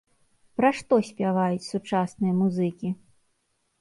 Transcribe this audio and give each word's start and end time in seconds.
Пра 0.61 0.69
што 0.77 0.93
спяваюць 1.09 1.67
сучасныя 1.73 2.33
музыкі? 2.41 2.89